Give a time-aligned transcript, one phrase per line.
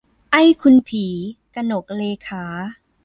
[0.31, 1.05] ไอ้คุณผี-
[1.55, 2.43] กนกเรขา